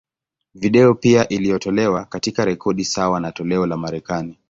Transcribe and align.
Video 0.53 0.93
pia 0.95 1.27
iliyotolewa, 1.29 2.05
katika 2.05 2.45
rekodi 2.45 2.85
sawa 2.85 3.19
na 3.19 3.31
toleo 3.31 3.65
la 3.65 3.77
Marekani. 3.77 4.39